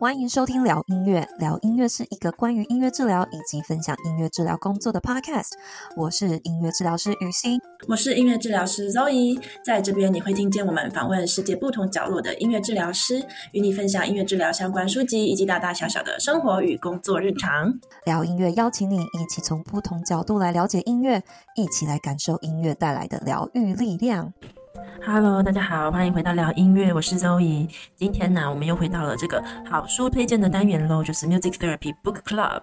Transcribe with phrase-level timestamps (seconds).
[0.00, 5.50] 欢迎收听聊音乐，聊音乐是一个关于音乐治疗以及分享音乐治疗工作的 podcast。
[5.94, 9.38] 我是音乐治疗师雨欣，我是音乐治疗师 Zoe。
[9.62, 17.70] 在这边你会听见我们访问世界不同角落的音乐治疗师，与你分享音乐治疗相关书籍以及大大小小的生活与工作日常。
[18.06, 21.22] 聊音乐邀请你一起从不同角度来了解音乐，
[21.56, 24.32] 一起来感受音乐带来的疗愈力量。
[24.98, 27.68] Hello，大家好，欢迎回到聊音乐，我是周怡。
[27.96, 32.60] 今天呢，我们又回到了这个好书推荐的单元喽，就是 Music Therapy Book Club。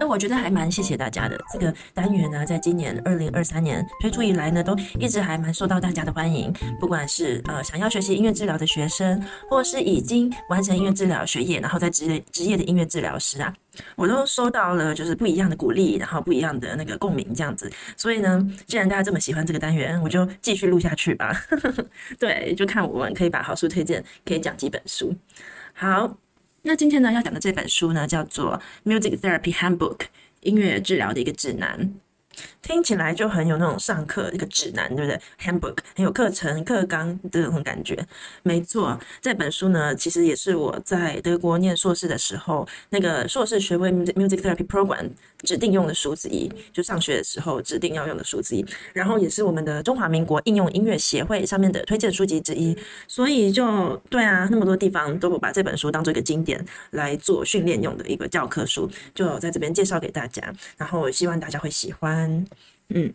[0.00, 6.52] 那我觉得还蛮谢谢大家的，这个单元呢，在今年二零二三年推出以来呢，都一直还蛮受到大家的欢迎。
[6.80, 13.52] 不管是呃想要学习音乐治疗的学生，或是已经完成音乐治疗学业，然后在职业职业的音乐治疗师啊。
[13.96, 17.70] 我都收到了，就是不一样的鼓励，然后不一样的那个共鸣这样子。
[17.96, 21.34] 所以呢，既然大家这么喜欢这个单元，我就继续录下去吧。
[22.18, 25.14] 对，就看我们可以把好书推荐，可以讲几本书。
[25.72, 26.16] 好，
[26.62, 28.60] 那今天呢要讲的这本书呢叫做
[28.90, 29.96] 《Music Therapy Handbook》
[30.40, 31.94] 音乐治疗的一个指南。
[32.64, 38.04] 听起来就很有那种上课一个指南，对不对？Handbook 很有课程课纲的那种感觉。
[38.42, 45.10] 没错，这本书呢，其实也是我在德国念硕士的时候，那个硕士学位 Music Therapy Program
[45.42, 48.64] 指定用的书之一，就上学的时候指定要用的书之一。
[48.94, 52.74] 然后也是我们的中华民国应用音乐协会上面的推荐书籍之一。
[53.06, 60.42] 所以就对啊，那么多地方都把这本书当做一个经典来做训练用的一个教科书，就在这边介绍给大家。
[60.78, 62.44] 然后希望大家会喜欢。
[62.88, 63.12] 嗯，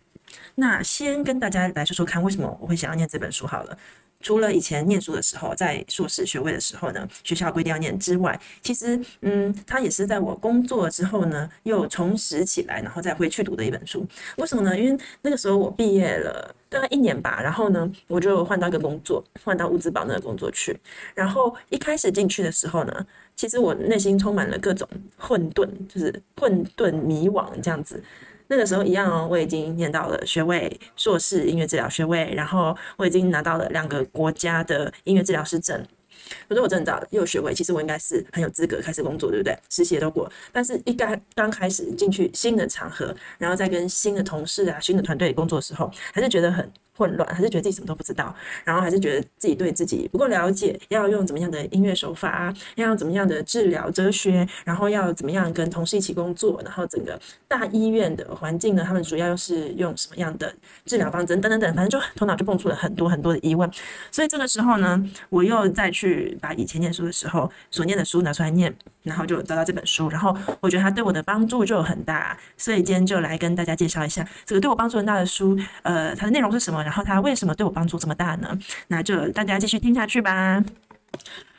[0.54, 3.76] 那先跟大家来说说看，为什么我会想要念这本书好了。
[4.22, 14.06] 除了以前念书的时候，在硕士学位的时候呢，学校规定要念之外，其实，嗯，它也是在我工作之后呢，又重拾起来，然后再回去读的一本书。
[14.36, 14.78] 为什么呢？
[14.78, 20.78] 因为那个时候我毕业了大概一年吧，然后呢，我就换到一个工作，换到物资保那个工作去。
[21.14, 28.04] 然后一开始进去的时候呢，其实我内心充满了各种混沌，就是混沌迷惘这样子。
[28.50, 35.80] 那个时候一样哦，我已经念到了学位，硕士音乐治疗学位，然后我已经拿到了两个国家的音乐治疗师证。
[36.48, 39.56] 可是我真的找又有学位，其实我应该是很有资格开始工作，对不对？
[39.70, 46.68] 实习也都过，但是一刚刚开始进去新的场合，然后再跟新的同事啊、新的团队工作的时候，还是觉得很。
[47.00, 57.18] 混乱，还是觉得自己什么都不知道，然后还是觉得自己对自己不够了解，要用怎么样的音乐手法啊，要用怎么样的治疗哲学，然后要怎么样跟同事一起工作，然后整个
[57.48, 63.70] 大医院的环境呢，他们主要又是用什么样的治疗方针等等等，反正就头脑就蹦出了很多很多的疑问。
[64.10, 68.74] 所以这个时候呢，我又再去把以前念书的时候所念的书拿出来念，
[69.04, 76.80] 然后就找到这本书，然后我觉得它对我的帮助就很大，所以今天就来跟大家介绍一下这个对我帮助很大的书，呃，它的内容是什么？
[76.90, 78.58] 然后他为什么对我帮助这么大呢？
[78.88, 80.60] 那就大家继续听下去吧。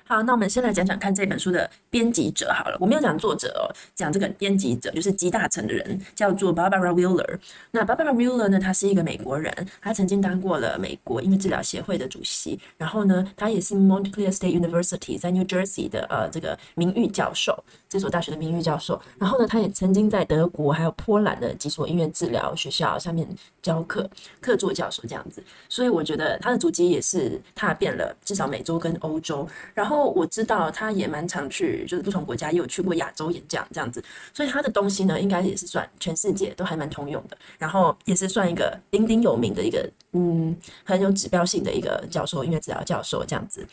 [0.03, 2.75] 好，那我们先来讲讲看这本书的编辑者好了。
[2.81, 7.37] 我没有讲作者哦，讲这个编辑者就是集大成的人，叫做 Barbara Wheeler。
[7.71, 18.99] 那 Barbara Wheeler 呢，他是一个美国人，他曾经当过了美国音乐治疗协会的主席，然后呢，他也是 Montclair State University 在 New Jersey 的呃这个名誉教授，这所大学的名誉教授。
[19.19, 23.27] 然后呢，他也曾经在德国还有波兰的几所音乐治疗学校下面
[23.61, 24.09] 教课，
[24.39, 25.43] 客座教授这样子。
[25.67, 30.11] 所以我觉得他的足迹也是踏遍了至少美洲跟欧洲，然后。
[30.21, 34.03] 我知道他也蛮常去，就是不同国家也有去过亚洲演讲这样子，
[34.33, 43.65] 所以他的东西呢，应该也是算全世界都还蛮通用的，然后也是算一个鼎鼎有名的一个，嗯，很有指标性的一个教授，音乐治疗教授这样子。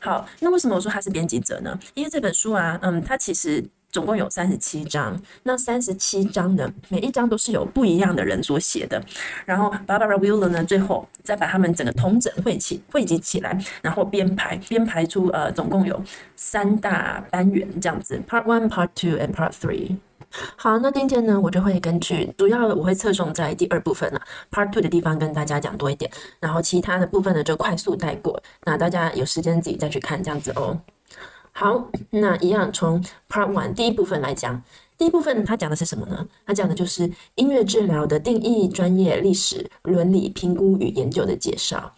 [0.00, 1.78] 好，那为什么我说他是编辑者呢？
[1.94, 3.64] 因为这本书啊，嗯，他其实。
[3.94, 9.00] 总共有三十七章，那三十七章呢，每一章都是有不一样的人所写的。
[9.46, 16.02] 然后 Barbara Wheeler 呢，最后再把他们整个统整汇起、汇集起来，然后编排编排出呃，总共有
[16.34, 19.96] 三大单元这样子，Part One、Part Two and Part Three。
[20.56, 28.42] 好，那今天呢，我就会根据主要我会侧重在第二部分了，Part Two 的地方跟大家讲多一点，然后其他的部分呢就快速带过。
[28.64, 30.78] 那大家有时间自己再去看这样子哦。
[31.52, 34.60] 好，那一样从 Part One 第一部分来讲，
[34.98, 36.26] 第一部分它讲的是什么呢？
[36.44, 41.94] 它讲的就是音乐治疗的定义、专业、历史、伦理、评估与研究的介绍。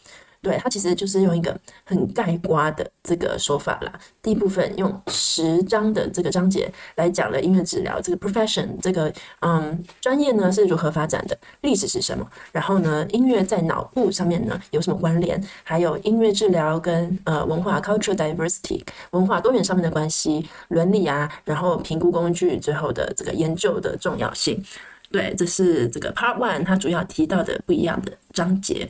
[0.46, 3.93] 对，它其实就是用一个很概括的这个说法啦。
[4.22, 24.64] 第一部分用十章的这个章节来讲了音乐治疗这个 profession 这个嗯专业呢是如何发展的，历史是什么，然后呢音乐在脑部上面呢有什么关联，还有音乐治疗跟呃文化 cultural diversity 文化多元上面的关系，伦理啊，然后评估工具最后的这个研究的重要性。
[25.10, 28.88] 对，这是这个 part one 它主要提到的不一样的章节。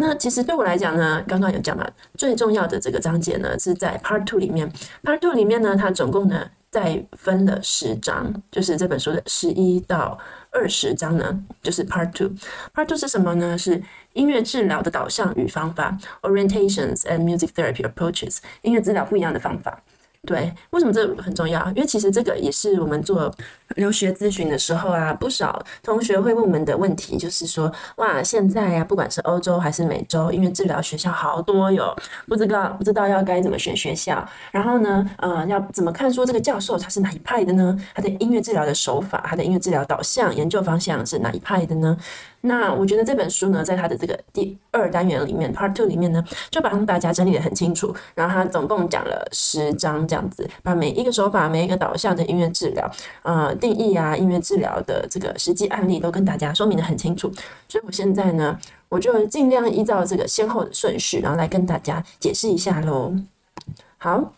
[0.00, 4.70] 那其实对我来讲呢，刚刚有讲嘛，最重要的这个章节呢是在 Part Two 里面。
[5.02, 10.18] Part Two 里面呢，它总共呢再分了十章，就是这本书的十一到
[10.50, 12.30] 二十章呢，就是 Part Two。
[12.74, 13.58] Part Two 是什么呢？
[13.58, 19.82] 是音乐治疗的导向与方法 （Orientations and Music Therapy Approaches），音乐治疗不一样的方法。
[20.26, 21.64] 对，为什么这很重要？
[21.68, 23.32] 因为其实这个也是我们做
[23.76, 37.78] 留学咨询的时候啊，不少同学会问我们的问题，就是说，哇，现在呀、啊，不管是欧洲还是美洲，音乐治疗学校好多哟，不知道不知道要该怎么选学校，然后呢，呃，要怎么看说这个教授他是哪一派的呢？
[37.94, 41.96] 他的音乐治疗的手法，他的音乐治疗导向、研究方向是哪一派的呢？
[42.42, 47.94] 那我觉得这本书呢，在它的这个第二单元里面，Part Two 里面呢，就把大家整理的很清楚。
[48.14, 52.90] 然后它总共讲了十章这样子，把每一个手法、每一个导向的音乐治疗，
[53.22, 57.28] 呃，定义啊，音乐治疗的这个实际案例都跟大家说明的很清楚。
[57.68, 58.56] 所以我现在呢，
[58.88, 63.12] 我就尽量依照这个先后的顺序，然后来跟大家解释一下喽。
[63.98, 64.32] 好。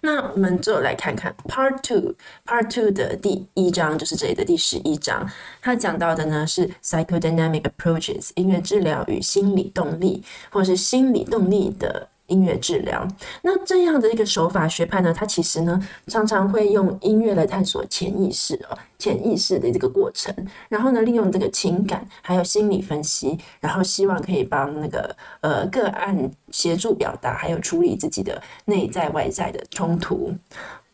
[0.00, 12.08] 那我们就来看看 Part Two，Part Two 的第一章就是这里的第十一章，它讲到的呢是 Psychodynamic Approaches 音乐治疗与心理动力，或者是心理动力的。
[12.28, 13.06] 音乐治疗，
[13.42, 20.34] 那这样的一个手法学派呢，它其实呢常常会用音乐来探索潜意识哦，潜意识的这个过程，
[20.68, 30.32] 然后呢利用这个情感还有心理分析，然后希望可以帮那个呃个案协助表达，还有处理自己的内在外在的冲突。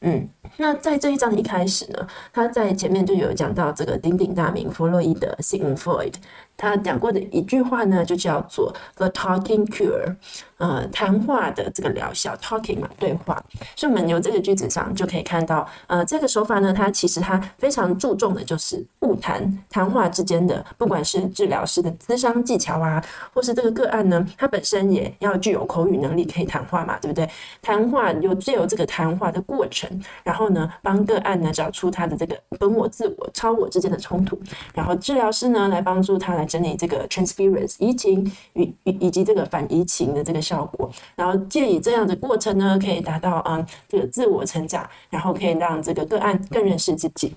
[0.02, 6.14] 嗯，那在这一章的一开始呢，他在前面就有讲到这个鼎鼎大名弗洛伊德 Sigmund Freud。
[6.56, 10.16] 他讲过的一句话呢，就叫做 “the talking cure”，
[10.60, 13.42] 呃，谈话的这个疗效，talking 嘛，对话。
[13.74, 23.02] 所以我们由这个句子上就可以看到，呃，这个手法呢，它其实它非常注重的就是晤谈，谈话之间的，不管是治疗师的咨商技巧啊，
[23.32, 27.26] 或是这个个案呢，它本身也要具有口语能力，可以谈话嘛，对不对？
[27.62, 29.88] 谈话有借由这个谈话的过程，
[30.22, 34.38] 然后呢，帮个案呢找出他的这个本我、自我、超我之间的冲突，
[34.74, 36.46] 然后治疗师呢来帮助他来。
[36.50, 47.32] 整理这个 transference 移情与以以及这个反移情的这个效果，然后借以这样的过程呢，可以达到嗯这个自我成长，然后可以让这个个案更认识自己。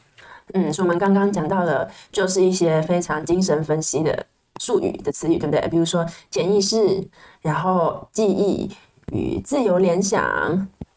[0.54, 4.26] 嗯，所以我们刚刚讲到了，就是一些非常精神分析的
[4.60, 5.68] 术语的词语，对不对？
[5.70, 7.08] 比如说潜意识，
[7.42, 8.70] 然后记忆
[9.12, 10.24] 与自由联想，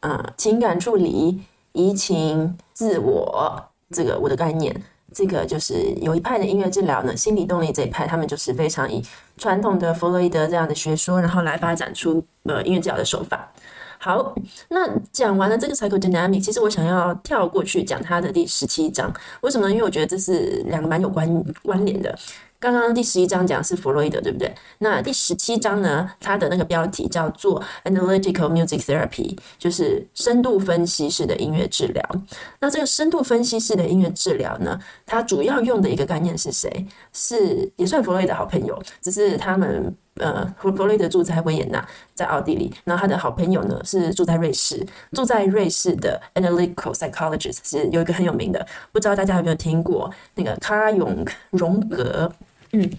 [0.00, 1.42] 啊、嗯，情感处理、
[1.72, 4.74] 移情、自我，这个我的概念。
[5.16, 9.02] 这个就是有一派的音乐治疗呢，心理动力这一派，他们就是非常以
[9.38, 13.50] 传统的弗洛伊德这样的学说，然后来发展出呃音乐治疗的手法。
[13.98, 14.34] 好，
[14.68, 19.10] 那讲完了这个 psychodynamic，其实我想要跳过去讲它的第十七章，
[19.40, 19.72] 为什么呢？
[19.72, 21.26] 因为我觉得这是两个蛮有关
[21.62, 22.14] 关联的。
[22.58, 24.52] 刚刚第十一章讲是弗洛伊德，对不对？
[24.78, 26.10] 那第十七章呢？
[26.18, 32.02] 它的那个标题叫做 Analytical Music Therapy，就是深度分析式的音乐治疗。
[32.60, 36.86] 那这个深度分析式的音乐治疗呢，它主要用的一个概念是谁？
[37.12, 52.32] 是也算弗洛伊德好朋友，只是他们呃，弗弗洛伊德住在维也纳，在奥地利，然后他的好朋友呢是住在瑞士，住在瑞士的 Analytical Psychologist 是有一个很有名的，不知道大家有没有听过那个卡永荣格。
[52.72, 52.90] 嗯，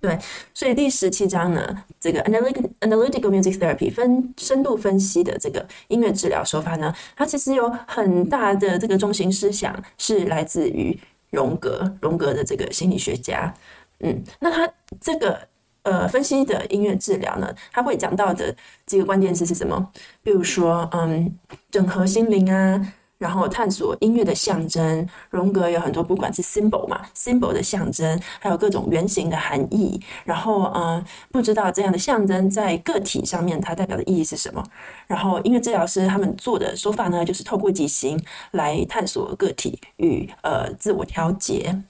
[0.00, 0.18] 对，
[0.52, 10.98] 所以第十七章呢，这个 analytic analytic music therapy 分深度分析的这个音乐治疗手法呢，它其实有很大的这个中心思想是来自于
[11.30, 13.52] 荣格，荣格的这个心理学家。
[14.00, 15.40] 嗯，那他这个
[15.82, 19.90] 呃分析的音乐治疗呢，他会讲到的几个关键词是什么？
[20.22, 21.34] 比如说，嗯，
[21.70, 22.92] 整合心灵啊。
[23.18, 30.00] 然后探索音乐的象征，荣格有很多，不管是 symbol 嘛，symbol 的象征，还有各种原型的含义。
[30.24, 34.62] 然后，嗯，不知道这样的象征在个体上面它代表的意义是什么。
[35.06, 41.82] 然后，音乐治疗师他们做的手法呢，就是透过即兴来探索个体与呃自我调节。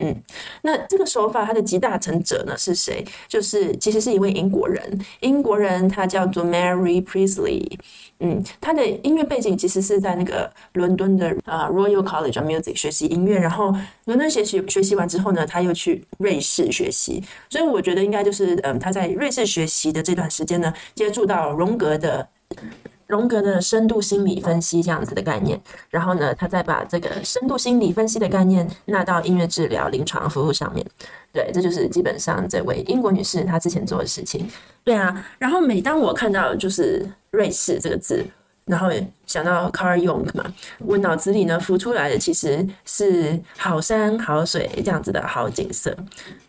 [0.00, 0.22] 嗯，
[0.62, 3.04] 那这个手法它的集大成者呢是谁？
[3.28, 7.78] 就是其实是一位英国人，英国人他叫做 Mary Priestley。
[8.18, 13.74] 嗯，他的音乐背景其实是在那个伦敦的啊 Royal College of Music 学习音乐，然后
[14.06, 22.28] 伦敦学习学习完之后呢，他又去瑞士学习，所以我觉得应该就是嗯他在瑞士学习的这段时间呢，接触到荣格的。
[23.10, 30.86] 荣格的深度心理分析这样子的概念，然后呢，他再把这个深度心理分析的概念纳到音乐治疗临床服务上面。
[31.32, 34.48] 对，这就是基本上这位英国女士她之前做的事情。
[34.82, 38.24] 对啊，然后每当我看到就是瑞士这个字，
[38.70, 38.88] 然后
[39.26, 40.44] 想到 Carl Jung 嘛，
[40.78, 45.94] 我脑子里呢浮出来的其实是好山好水这样子的好景色。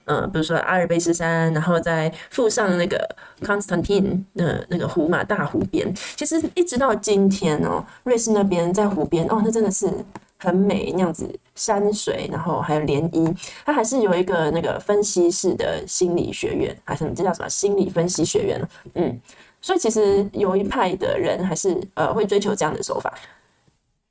[0.06, 2.98] 嗯，比如说阿尔卑斯山，然后再附上那个
[3.42, 5.94] Constantine 的那个湖嘛，大湖边。
[6.16, 9.90] 其实一直到今天哦，瑞士那边在湖边哦，那真的是
[10.38, 13.34] 很美那样子，山水，然后还有涟漪。
[13.64, 18.62] 它还是有一个那个分析式的心理学院，还是这叫什么心理分析学院？
[18.96, 19.22] 嗯，
[19.62, 23.14] 所以其实有一派的人还是呃会追求这样的手法。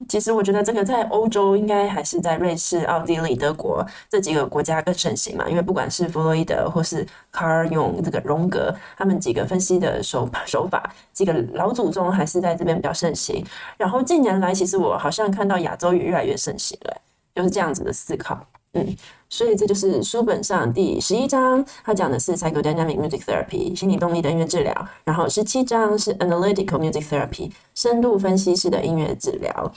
[0.08, 13.44] 其实我觉得这个在欧洲应该还是在瑞士、奥地利、德国这几个国家更盛行嘛，因为不管是弗洛伊德或是卡尔用这个荣格，他们几个分析的手手法，几个老祖宗还是在这边比较盛行。
[13.76, 16.96] 然后近年来，其实我好像看到亚洲也越来越盛行了，
[17.34, 18.42] 就是这样子的思考。
[18.72, 18.96] 嗯，
[19.28, 29.72] 所以这就是书本上第十一章，它讲的是 psychodynamic music therapy 心理动力的音乐治疗，然后十七章是 analytical music therapy 深度分析式的音乐治疗。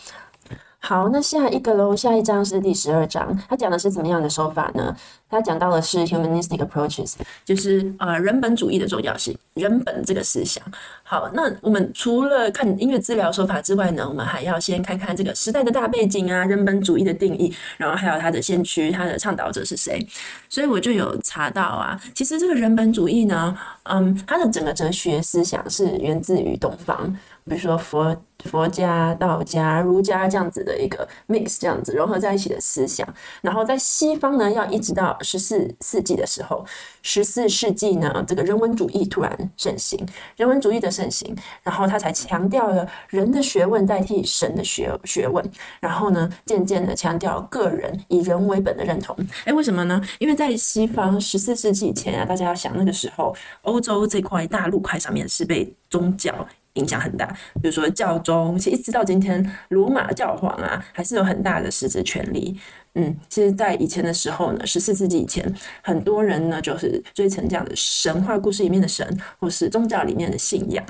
[0.78, 4.96] 好，那下一个喽，下一章是第十二章，它讲的是怎么样的手法呢？
[5.34, 10.64] 它讲到的是 humanistic approaches，就是呃人本主义的重要性，人本这个思想。
[11.02, 20.08] 好，那我们除了看音乐治疗手法之外呢，我们还要先看看这个时代的大背景啊，人本主义的定义，然后还有它的先驱，它的倡导者是谁。
[20.48, 27.18] 所以我就有查到啊，其实这个人本主义呢，嗯，它的整个哲学思想是源自于东方。
[27.46, 33.08] 比如说佛佛家、道家、儒家这样子的一个 mix，这样子融合在一起的思想。
[33.42, 36.66] 然后在西方呢，要一直到十四世纪的时候，
[37.02, 45.44] 十四世纪呢，这个人文主义突然盛行，人文主义的盛行，然后他才强调了人的学问代替神的学学问。
[45.80, 49.16] 然后呢，渐渐的强调个人以人为本的认同。
[49.46, 50.02] 诶，为什么呢？
[50.20, 56.34] 因为在西方十四世纪以前啊，大家要想那个时候，欧洲这块大陆块上面是被宗教。
[56.74, 57.28] 影响很大，
[57.62, 62.60] 比如说教宗，其实一直到今天，罗马教皇啊，还是有很大的实质权力。
[62.96, 65.54] 嗯，其实，在以前的时候呢，十四世纪以前，
[65.84, 70.86] 很多人呢就是追成这样的神话故事里面的神，或是宗教里面的信仰。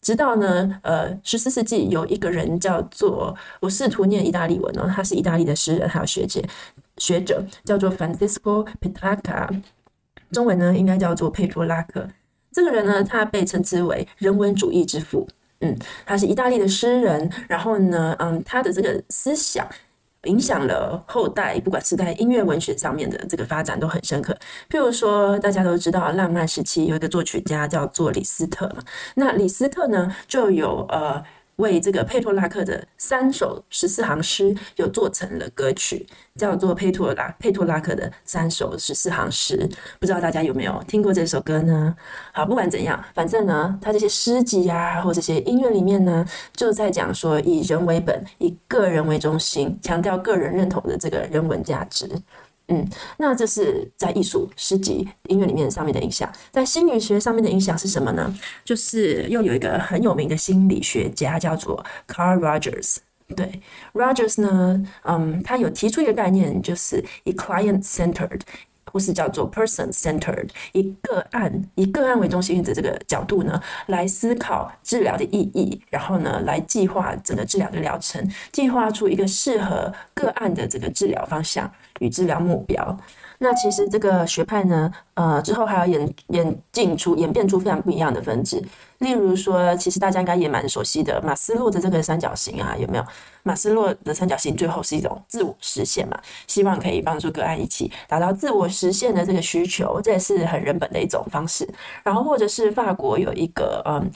[0.00, 6.44] 直到呢，呃，十四世纪有一个人叫做，我试图念意大利文哦，他是意大利的诗人还有学姐
[6.98, 9.48] 学者，叫做 Francisco Petrarca，
[10.30, 12.08] 中文呢应该叫做佩托拉克。
[12.58, 15.24] 这个人呢，他被称之为人文主义之父。
[15.60, 17.30] 嗯，他是意大利的诗人。
[17.46, 19.64] 然后呢，嗯，他的这个思想
[20.24, 24.36] 影响了后代，不管是在音乐文学上面的这个发展都很深刻。
[24.68, 28.82] 譬如说，大家都知道浪漫时期有一个作曲家叫做李斯特嘛。
[29.14, 31.22] 那李斯特呢，就有呃。
[31.58, 39.68] 为这个佩托拉克的三首十四行诗，又做成了歌曲，叫做佩托拉佩托拉克的三首十四行诗。
[39.98, 41.94] 不知道大家有没有听过这首歌呢？
[42.32, 52.08] 好，不管怎样，反正呢，他这些诗集啊，或这些音乐里面呢，就在讲说以人为本，以个人为中心，强调个人认同的这个人文价值。
[52.68, 58.34] 嗯，那这是在艺术、诗集、音乐里面上面的影响，在心理学上面的影响是什么呢？
[58.64, 62.96] 就是又有一个很有名的心理学家叫做 Carl Rogers。
[63.36, 63.60] 对
[63.92, 68.40] ，Rogers 呢，嗯，他有提出一个概念，就是以 client-centered。
[68.92, 82.98] 或是叫做 person-centered，以个案以个案为中心的这个角度呢，来思考治疗的意义，然后呢，来计划整个治疗的疗程，计划出一个适合个案的这个治疗方向与治疗目标。
[83.38, 88.62] 那其实这个学派呢，呃，之后还要演演进出演变出非常不一样的分支。
[88.98, 93.04] 例如说，其实大家应该也蛮熟悉的马斯洛的这个三角形啊，有没有？
[93.44, 101.68] 马斯洛的三角形最后是一种自我实现嘛，希望可以帮助个案一起达到自我实现的这个需求，这也是很人本的一种方式。
[102.02, 104.10] 然后或者是法国有一个嗯。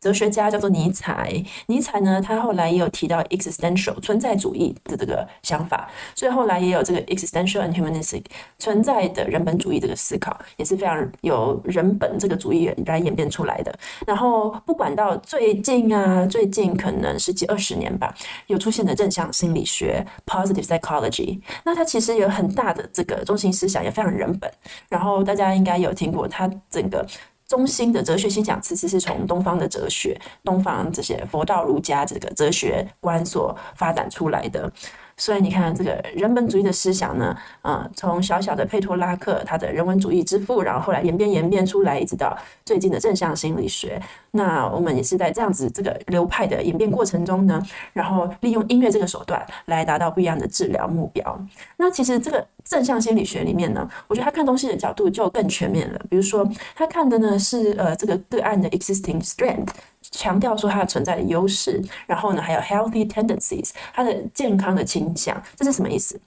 [0.00, 8.22] 哲学家叫做尼采，尼采呢，他后来也有提到 existential 存在主义的这个想法，所以后来也有这个 existential and humanistic
[8.58, 13.76] 存在的人本主义这个思考，也是非常有人本这个主义来演变出来的。
[14.06, 18.14] 然后不管到最近啊，最近可能十几二十年吧，
[18.46, 24.48] 有出现的正向心理学 positive psychology，那它其实有很大的这个中心思想，也非常人本。
[24.88, 27.04] 然后大家应该有听过它整个。
[27.48, 34.70] 中心的哲学思想，其实是从东方的哲学、东方这些佛道儒家这个哲学观所发展出来的。
[35.18, 44.00] 所以你看，这个人本主义的思想呢，呃，从小小的佩托拉克，他的人文主义之父，然后后来演变演变出来，一直到最近的正向心理学。
[44.30, 47.60] 那我们也是在这样子这个流派的演变过程中呢，
[47.92, 51.46] 然后利用音乐这个手段来达到不一样的治疗目标。
[51.76, 56.00] 那其实这个正向心理学里面呢，我觉得他看东西的角度就更全面了。
[56.08, 59.68] 比如说，他看的呢是呃这个个案的 existing strength。
[60.10, 66.20] 强调说它存在的优势，然后呢，还有 healthy tendencies，它的健康的倾向，这是什么意思？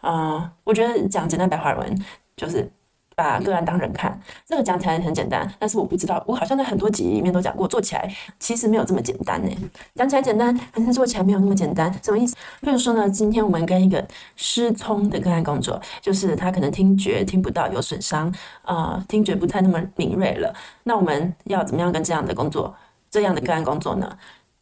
[0.00, 2.04] 啊、我觉得讲简单白话文
[2.36, 2.70] 就是。
[3.18, 4.16] 把个案当人看，
[4.46, 8.08] 这个讲起来很简单，但是我不知道，我好像在很多集里面都讲过，做起来
[8.38, 9.50] 其实没有这么简单呢。
[9.96, 12.36] 讲起来简单，但是做起来没有那么简单，什么意思？
[12.60, 14.06] 比如说呢，今天我们跟一个
[14.36, 18.28] 失聪的个案工作，就是他可能听觉听不到有损伤，
[18.62, 20.54] 啊、呃，听觉不太那么敏锐了，
[20.84, 22.72] 那我们要怎么样跟这样的工作，
[23.10, 24.16] 这样的个案工作呢？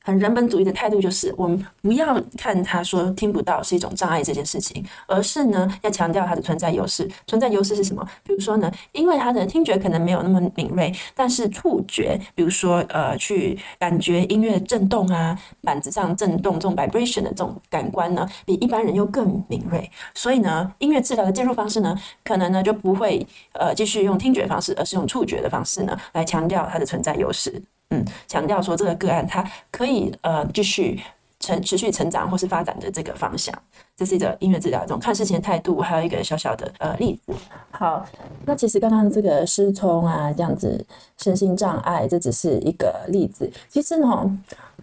[0.06, 7.10] 很人本主义的态度就是，我们不要看他说听不到是一种障碍这件事情，而是呢要强调他的存在优势。
[7.26, 8.08] 存在优势是什么？
[8.22, 19.90] 比如说呢，因为他的听觉可能没有那么敏锐，但是触觉，比如说呃去感觉音乐震动啊，板子上震动这种 vibration 的这种感官呢，比一般人又更敏锐。
[20.14, 27.60] 所以呢，音乐治疗的介入方式呢，可能呢就不会呃继续用听觉方式，而是用触觉的方式呢来强调它的存在优势。
[27.90, 31.00] 嗯，强调说这个个案它可以呃继续
[31.38, 33.54] 成持续成长或是发展的这个方向，
[33.96, 37.32] 这是一个音乐治疗这种看事情的态度，还有一个小小的呃例子。
[37.70, 38.04] 好，
[38.44, 40.84] 那其实刚刚这个失聪啊这样子
[41.16, 43.50] 身心障碍，这只是一个例子。
[43.68, 44.38] 其实呢。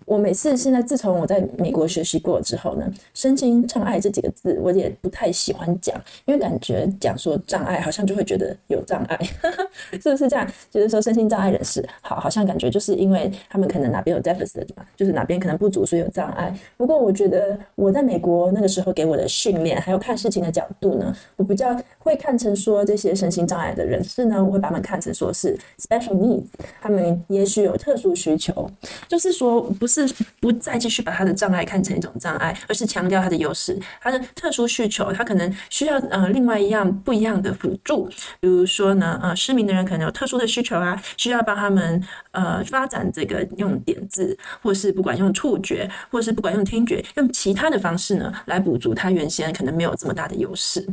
[0.06, 5.96] 我每次现在自从我在美国学习过之后呢，身心障碍这几个字我也不太喜欢讲，
[6.26, 9.20] 因为感觉讲说障碍好像就会觉得有障碍，
[10.02, 10.48] 是不是这样？
[10.70, 16.54] 就是说身心障碍人士，好，好像感觉就是因为他们可能哪边有 deficit 嘛，就是哪边可能不足，所以有障碍。
[16.76, 26.46] 不过我觉得我在美国那个时候给我的训练，还有看事情的角度呢，我比较会看成说这些身心障碍的人士呢，我会把他们看成说是 special needs，
[26.82, 28.70] 他们也许有特殊需求，
[29.08, 29.93] 就是说不是。
[29.94, 38.10] 是不再继续把他的障碍看成一种障碍，而是强调他的优势，他的特殊需求，他可能需要呃另外一样不一样的辅助，
[38.40, 50.86] 比如说呢，呃失明的人可能有特殊的需求啊，需要帮他们呃发展这个用点字，或是不管用触觉，或是不管用听觉，用其他的方式呢来补足他原先可能没有这么大的优势。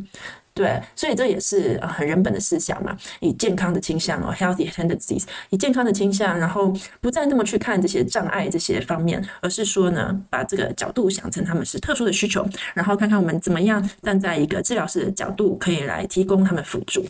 [0.52, 17.04] 对，所以这也是很人本的思想嘛，以健康的倾向哦，healthy tendencies，以健康的倾向，然后不再那么去看这些障碍这些方面，而是说呢，把这个角度想成他们是特殊的需求，然后看看我们怎么样站在一个治疗师的角度，可以来提供他们辅助。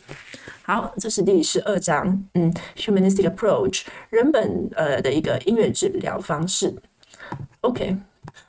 [0.62, 6.72] 好，这是第十二章，嗯，humanistic approach，人本呃的一个音乐治疗方式
[7.62, 7.96] ，OK。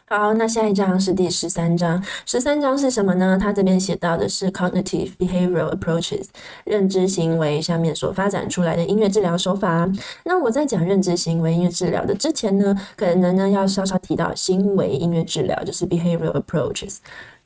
[0.07, 2.03] 好，那下一章是第十三章。
[2.25, 3.37] 十三章是什么呢？
[3.41, 6.25] 它这边写到的是 cognitive behavioral approaches，
[6.65, 9.89] 认知行为下面所发展出来的音乐治疗手法。
[10.25, 16.97] 那我在讲认知行为音乐治疗的之前呢，可能呢要稍稍提到行为音乐治疗，就是 behavioral approaches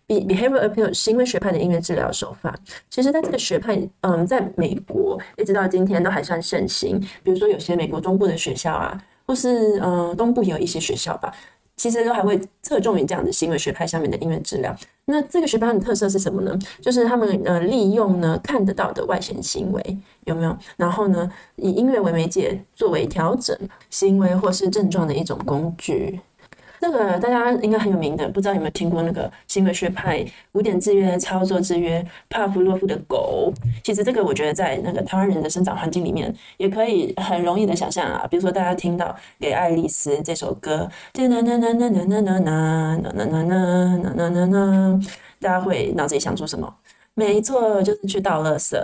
[0.08, 2.56] behavioral approach 行为学派的音乐治疗手法，
[2.90, 7.00] 其实在这个学派，嗯，在美国一直到今天都还算盛行。
[7.24, 11.32] 比如说有些美国中部的学校啊，或是嗯东部也有一些学校吧。
[11.76, 14.76] 其实都还会侧重于这样的行为学派下面的音乐治疗。
[15.06, 16.58] 那这个学派的特色是什么呢？
[16.82, 20.58] 就是他们呃利用呢看得到的外显行为有没有？
[20.78, 23.56] 然后呢以音乐为媒介作为调整
[23.90, 26.20] 行为或是症状的一种工具。
[26.86, 33.52] 这个大家应该很有名的，不知道有没有听过那个行为学派古典制约、操作制约，帕夫洛夫的狗。
[33.84, 38.28] 其实这个我觉得在那个台湾人的生长环境里面，也可以很容易的想象啊。
[38.30, 39.08] 比如说大家听到
[39.40, 45.00] 《给爱丽丝》这首歌，呐呐呐呐呐呐呐呐呐呐呐呐呐呐，
[45.42, 46.72] 大家会脑子里想出什么？
[47.16, 48.78] 没错，就是去倒垃圾。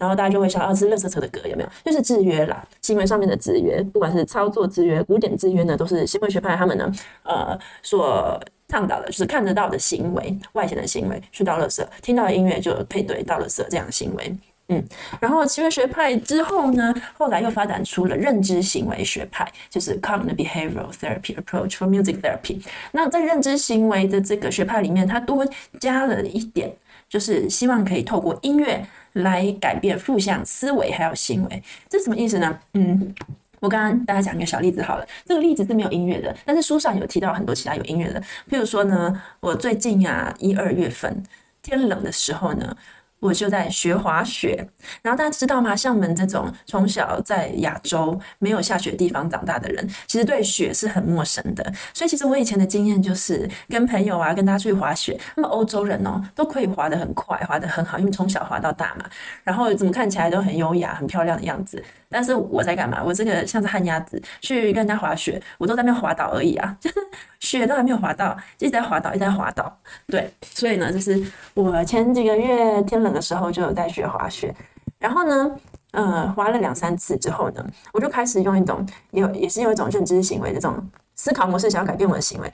[0.00, 1.68] 然后大家就会想，啊，是乐色车的歌有没有？
[1.84, 6.90] 就是制约啦，行为上面的制约，不管是操作制约、古典制约呢，都是行为学派他们呢，
[7.22, 14.34] 呃，所倡导的，就是看得到的行为、外显的行为，去到乐色，听到的音乐就配对到乐色这样的行为，
[14.68, 14.82] 嗯。
[15.20, 22.64] 然后行为学派之后呢，后来又发展出了认知行为学派，就是 Cognitive Behavioral Therapy Approach for Music Therapy。
[22.92, 25.46] 那在认知行为的这个学派里面，它多
[25.78, 26.72] 加了一点，
[27.10, 28.82] 就是希望可以透过音乐。
[29.14, 32.56] 来改变负向思维还有行为，这什么意思呢？
[32.74, 33.12] 嗯，
[33.58, 41.20] 我刚刚大家讲一个小例子好了，这个例子是没有音乐的，但是书上有提到很多其他有音乐的，譬如说呢，我最近啊一二月份
[41.60, 42.76] 天冷的时候呢。
[43.20, 44.66] 我就在学滑雪，
[45.02, 45.76] 然后大家知道吗？
[45.76, 51.72] 像我们这种从小在亚洲没有下雪地方长大的人，其实对雪是很陌生的。
[51.94, 59.04] 所以其实我以前的经验就是跟朋友啊，跟大家出去滑雪，那么欧洲人哦都可以滑得很快，滑得很好，因为从小滑到大嘛。
[59.44, 61.82] 然后怎么看起来都很优雅、很漂亮的样子。
[62.10, 63.02] 但是我在干嘛？
[63.04, 66.96] 我这个像是旱鸭子去跟人家滑雪，我都在那边滑倒而已啊，就 是
[67.38, 69.78] 雪都还没有滑到，一直在滑倒，一直在滑倒。
[70.08, 71.22] 对，所以呢，就是
[71.54, 74.54] 我前几个月天冷的时候就有在学滑雪，
[74.98, 75.56] 然后呢，
[75.92, 80.76] 呃，滑了两三次之后呢，我就开始用一种有也是用一种认知行为这种
[81.14, 82.52] 思考模式，想要改变我的行为。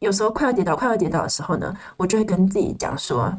[0.00, 3.32] 有时候快要跌倒、快要跌倒的时候呢，我就会跟自己讲说：“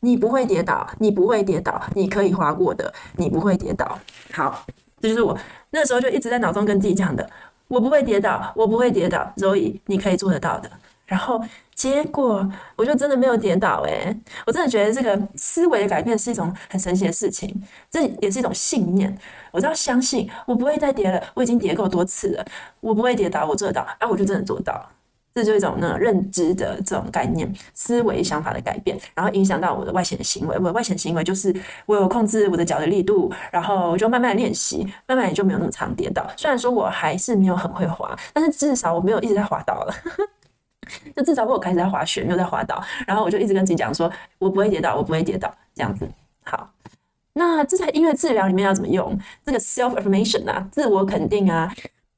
[0.00, 3.98] 你不会跌倒，你不会跌倒，你可以滑过的，你不会跌倒。”
[4.32, 4.64] 好，
[5.00, 5.38] 这就是我
[5.70, 7.28] 那时候就一直在脑中跟自己讲的
[7.68, 10.70] ：“我不会跌倒，我不会跌倒所以你可以做得到的。”
[11.06, 11.42] 然后。
[11.76, 17.54] 结果我就真的没有跌倒诶，我真的觉得这个思维的改变是一种很神奇的事情，
[17.90, 19.14] 这也是一种信念。
[19.50, 22.44] 我只要相信我不会再跌了，我已经跌够多次了，
[22.80, 24.88] 我不会跌倒，我做得到，啊，我就真的做到。
[25.36, 30.56] 这就是一种那认知的这种概念、思维想法的改变，然后影响到我的外显行为。
[30.56, 36.26] 我的外显行为就是我有控制我的脚的力度，然后我就慢慢练习，慢慢也就没有那么常跌倒。
[36.38, 39.94] 虽然说我还是没有很会滑，但是至少我没有一直在滑倒了。
[41.14, 46.08] 就至少我开始在滑雪，没有在滑倒，然后我就一直跟自己讲说，我不会跌倒，我不会跌倒，这样子。
[46.44, 46.70] 好，
[47.34, 49.18] 那这在音乐治疗里面要怎么用？
[49.44, 51.70] 这个 self affirmation 啊，自我肯定啊。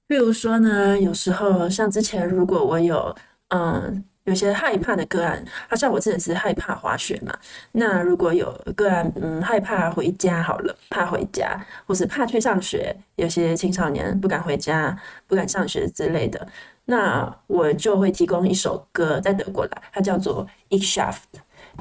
[0.09, 3.15] 比如说呢，有时候像之前，如果我有
[3.49, 7.33] 嗯有些害怕的个案，好像我真的是害怕滑雪嘛。
[7.73, 16.49] 那如果有个案嗯害怕回家好了，怕回家，或是怕去上学，有些青少年不敢回家，不敢上学之类的。
[16.87, 21.17] 那我就会提供一首歌在德国来，它叫做 Ich schaff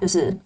[0.02, 0.38] 就是。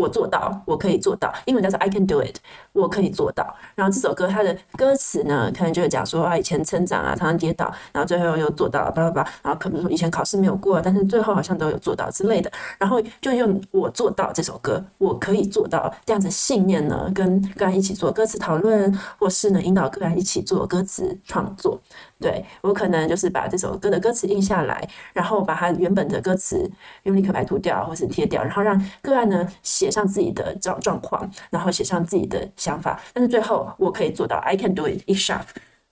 [0.00, 1.32] 我做到，我可以做到。
[1.44, 2.36] 英文叫做 I can do it，
[2.72, 3.54] 我可以做到。
[3.74, 9.30] 然后这首歌它的歌词呢，可能就是讲说啊，以前成长啊，常常跌倒，然后最后又做到了，叭叭叭。
[9.42, 12.50] 然后可能说以前考试没有过，但是最后好像都有做到之类的。
[12.78, 21.80] 然后就用我做到这首歌，我可以做到这样子信念呢，跟个人一起做歌词讨论，或是呢引导个人一起做歌词创作。
[22.20, 26.70] 对，我可能就是把这首歌的歌词印下来，然后把它原本的歌词
[27.04, 33.00] 用立可白涂掉，或是贴掉，然后让个案呢写上自己的状状况，然后写上自己的想法。
[33.14, 35.46] 但是最后我可以做到，I can do it，Ich schaffe，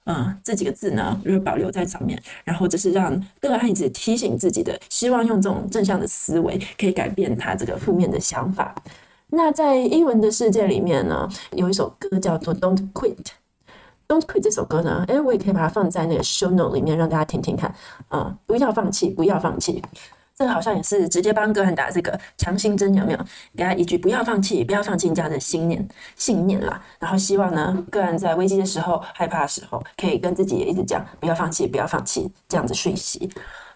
[0.05, 8.75] 嗯，这几个字呢就保留在上面，然后这是让个案一直提醒自己的，希望用这种正向的思维可以改变他这个负面的想法。
[9.31, 13.17] 那在英文的世界里面呢，有一首歌叫做 Don't Quit。
[14.09, 17.73] Don't quit 这首歌呢，诶，我也可以把它放在那个 show note 里面，让大家听听看。
[18.11, 19.83] 嗯，不要放弃，不要放弃。
[20.35, 23.19] 这个好像也是直接帮个人打这个强心针，有没有？
[23.55, 26.81] 给他一句不要放弃，不要放弃这样的信念，信念啦。
[26.99, 33.31] 然后希望呢，个人在危机的时候、害怕的时候，可以跟自己也一直讲不要放弃，不要放弃这样子讯息。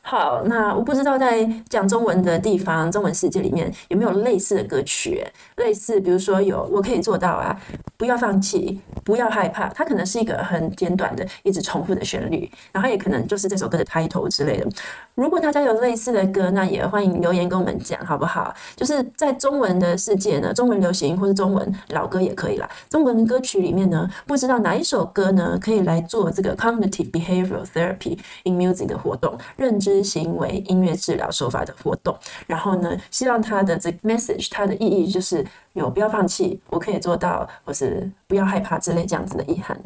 [0.04, 5.24] 好，那我不知道在讲中文的地方，中文世界里面有没有类似的歌曲？
[5.56, 7.58] 类似，比如说有，我可以做到啊，
[7.96, 9.68] 不要放弃，不要害怕。
[9.68, 14.68] 它可能是一个很简短的、一直重复的旋律，然后也可能就是这首歌的 title 之类的。
[15.14, 18.52] 如果大家有类似的歌，那也欢迎留言跟我们讲，好不好？
[18.74, 22.68] 就是在中文的世界呢，中文流行或是中文老歌也可以啦。
[22.90, 32.16] 中文歌曲里面呢，不知道哪一首歌呢，可以来做这个 cognitive behavioral therapy in music 的活动，认知行为音乐治疗手法的活动。
[32.46, 39.76] 然后呢，希望它的这个 message，它的意义就是有不要放弃，我可以做到，或是不要害怕之类这样子的意涵。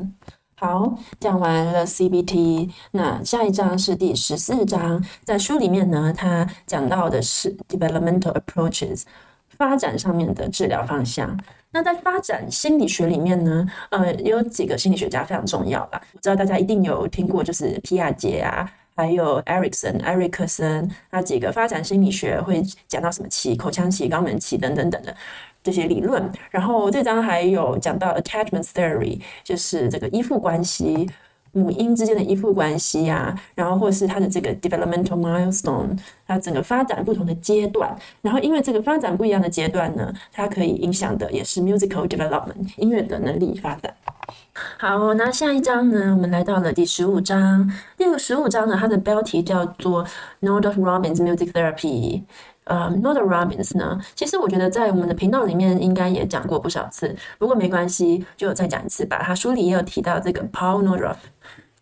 [0.58, 9.02] 好，讲完了 CBT，那下一章是第十四章，在书里面呢，它讲到的是 developmental approaches，
[9.50, 11.38] 发展上面的治疗方向。
[11.72, 16.00] 那在发展心理学里面呢，呃，有几个心理学家非常重要啦。
[16.14, 25.16] 我知道大家一定有听过，就是皮亚杰啊，还有艾瑞克森、艾瑞克森，那几个发展心理学会讲到什么气、口腔气、肛门气等等等等的。
[25.62, 31.10] 这些理论，然后这张还有讲到 attachment theory，就是这个依附关系，
[31.56, 43.94] 母婴之间的依附关系呀、啊，然后或是它的这个 developmental milestone，它整个发展不同的阶段，然后因为这个发展不一样的阶段呢，它可以影响的也是 musical development 音乐的能力发展。
[44.78, 50.04] 好，那下一章呢，我们来到了第十五章，第十五章呢，它的标题叫做
[50.40, 52.22] Nod of Robbins Music Therapy。
[52.64, 59.22] 呃、uh，Nordhoff Robbins 呢，其实我觉得在我们的频道里面应该也讲过不少次，不过没关系，就再讲一次吧。
[59.22, 61.14] 他书里也有提到这个 Paul Nordhoff，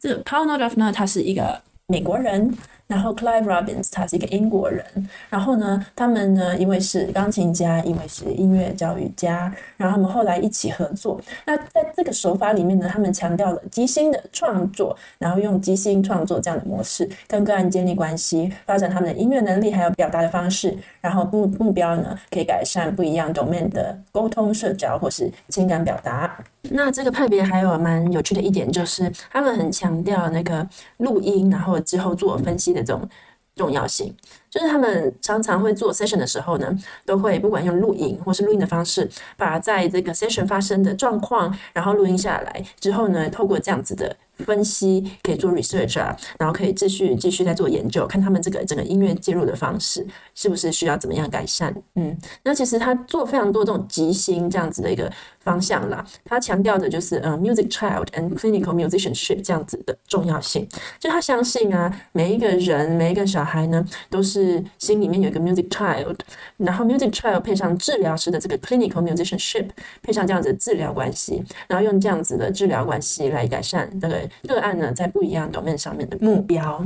[0.05, 2.55] 这 Paul Nordoff 呢，他是一个美国人。
[2.87, 4.85] 然后，Clive Robbins 他是一个英国人。
[5.31, 9.53] 然后呢，他们呢，一位是钢琴家，一位是音乐教育家。
[9.77, 11.21] 然后他们后来一起合作。
[11.47, 20.77] 那在这个手法里面呢，他们强调了即兴的创作，然后用即兴创作这样的模式跟个案建立关系，发展他们的音乐能力还有表达的方式。
[21.01, 26.39] 然后目目标呢，可以改善不一样 domain 的沟通、社交或是情感表达。
[26.71, 30.67] 那这个派别还有蛮有趣的一点就是，他们很强调那个
[30.99, 33.09] 录音，然后之后做分析的这种
[33.57, 34.15] 重要性。
[34.51, 36.73] 就是他们常常会做 session 的时候呢，
[37.05, 44.17] 都会不管用录影或是录音的方式，把在这个 session 发生的状况，然后录音下来之后呢，透过这样子的。
[44.39, 51.73] 分析可以做 research 啊，然后可以继续继续再做研究，看他们这个整个音乐介入的方式是不是需要怎么样改善。
[51.95, 55.09] 嗯，那其实他做非常多这种即兴这样子的一个
[55.45, 56.05] 方向啦。
[56.25, 60.67] 他强调的就是嗯，music child and clinical musicianship 这样子的重要性。
[60.99, 66.17] 就他相信啊，每一个人每一个小孩呢，都是心里面有一个 music child，
[66.57, 69.69] 然后 music child 配上治疗师的这个 clinical musicianship，
[70.03, 74.15] 配上这样子的治疗关系，然后用这样子的治疗关系来改善这个。
[74.49, 76.83] 个案呢，在不一样 domain 上面的目标。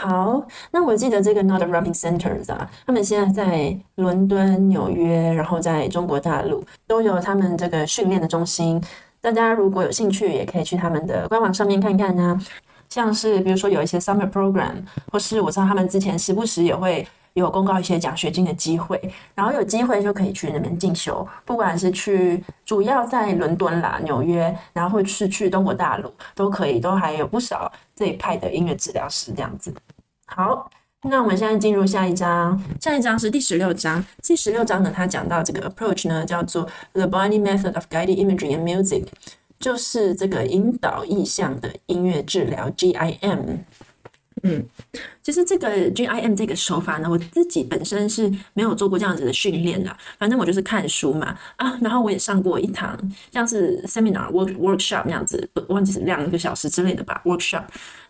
[0.00, 8.82] 好，那我记得这个 not a Robin Centers 啊，他们现在在伦敦、纽约，然后在中国大陆都有他们这个训练的中心。
[9.20, 12.40] 大家如果有兴趣，也可以去他们的官网上面看看呢、啊。
[12.88, 14.72] 像是比如说有一些 summer program，
[15.12, 17.06] 或是我知道他们之前时不时也会。
[17.34, 19.00] 有公告一些奖学金的机会，
[19.34, 29.72] 然后有机会就可以去那边进修，不管是去主要在伦敦啦、纽约，然后或是去中国大陆都可以，都还有不少这一派的音乐治疗师这样子。
[30.26, 30.70] 好，
[31.02, 34.04] 那我们现在进入下一章，下一章是第十六章。
[34.22, 39.06] 第十六章呢，它讲到这个 approach 呢，叫做 The Body Method of Guided Imagery and Music，
[39.58, 43.58] 就是这个引导意象的音乐治疗 GIM。
[44.42, 44.64] 嗯。
[45.22, 49.94] 其实这个 GIM 这个手法呢，我自己本身是没有做过这样子的训练的。
[50.18, 52.98] 反正我就是看书嘛啊，然后我也上过一堂
[53.30, 57.64] 像是 seminar work workshop 那样子，忘记是两个小时之类的吧 workshop。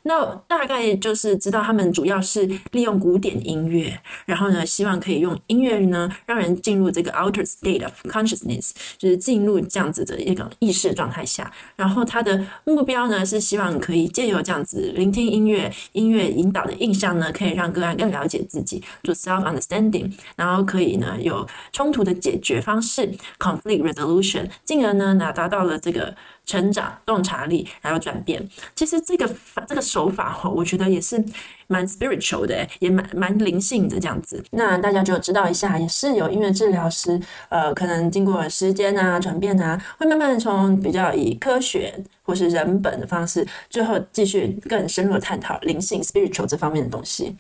[0.05, 11.53] 那大概就是知道他们主要是利用古典音乐，然后呢，希望可以用音乐呢，让人进入这个 outer state of consciousness，就是进入这样子的一个意识状态下。
[11.77, 17.11] 然后他的目标呢，是希望可以借由这样子聆听音乐，音乐引导的印象。
[17.11, 26.15] 呢，可以让个案更了解自己，做 self understanding，然后可以呢有冲突的解决方式 conflict resolution，进而呢拿达到了这个
[26.51, 28.45] 成长、洞察力，还有转变。
[28.75, 29.31] 其实这个
[29.69, 31.25] 这个手法哈，我觉得也是
[31.69, 34.43] 蛮 spiritual 的，也蛮蛮灵性的这样子。
[34.51, 47.37] 那大家就知道一下，也是有音乐治疗师，呃，可能经过时间啊转变啊，会慢慢从比较以科学或是人本的方式，最后继续更深入的探讨灵性 spiritual 这方面的东西。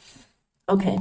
[0.66, 0.96] OK。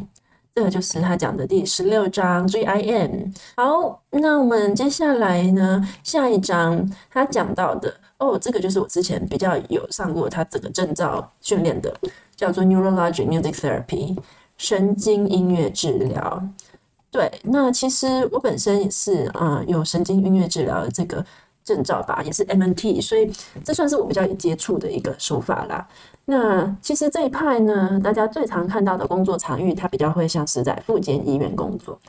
[0.60, 3.34] 这就是他讲的第十六章 GIM。
[3.56, 11.96] 好，那我们接下来呢，下一章他讲到的哦，这个就是我之前比较有上过他整个证照训练的，
[12.36, 14.18] 叫做 Neurologic Music Therapy
[14.58, 16.44] 神经音乐治疗。
[17.10, 21.26] 对，那其实我本身也是啊、有神经音乐治疗的这个
[21.64, 23.32] 证照吧，也是 MNT，所以
[23.64, 25.88] 这算是我比较有接触的一个手法啦。
[26.32, 32.00] 那其实这一派呢，大家最常看到的工作场域，它比较会像是在复健医院工作。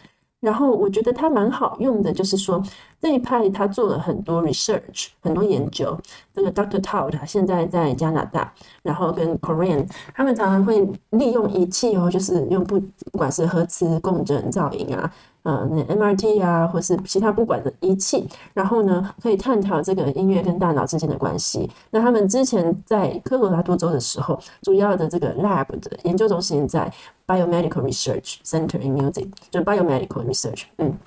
[0.41, 2.63] 然后我觉得它蛮好用的，就是说
[3.01, 5.99] 这一派他做了很多 research，很多研究。
[6.35, 6.81] 这个 Dr.
[6.81, 8.53] Todd 他现在在加拿大，
[8.83, 12.79] 然后跟 Korean 他们常常会利用仪器哦，就是用不
[13.11, 15.11] 不管是核磁共振造影啊。
[15.42, 21.70] 呃，那 MRT 啊，或是其他不管的仪器，然后呢，可以探讨这个音乐跟大脑之间的关系。
[21.90, 26.92] 那他们之前在科罗拉多州的时候，主要的这个 lab 的研究中心在
[27.26, 30.98] Biomedical Research Center in Music，就 Biomedical Research，嗯，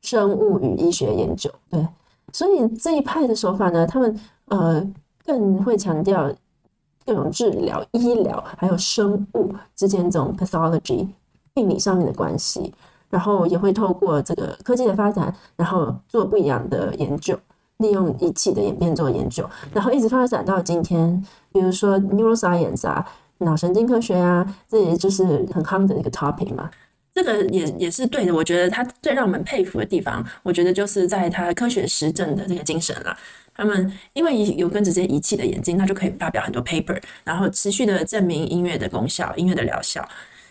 [0.00, 1.48] 生物与医学研究。
[1.70, 1.86] 对，
[2.32, 4.84] 所以这一派的手法呢，他们呃
[5.24, 6.28] 更会强调
[7.06, 11.06] 各种治疗、医疗还有生物之间这种 pathology
[11.54, 12.74] 病理上面的关系。
[13.12, 17.38] 然后也会透过这个科技的发展，然后做不一样的研究，
[17.76, 21.22] 利用仪器的演变做研究，然后一直发展到今天。
[21.52, 23.06] 比如说 neuroscience 啊，
[23.38, 26.70] 脑神经科学啊，这也就是很夯的一个 topic 嘛。
[27.12, 28.34] 这个也也是对的。
[28.34, 33.14] 我觉得他最让我们佩服的地方，我觉得就是在他科学实证的这个精神了。
[33.54, 40.02] 他们因为有跟这些仪器的演进，他就可以发表很多 paper，然后持续的证明音乐的功效、音乐的疗效。